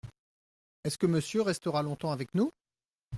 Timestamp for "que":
0.97-1.05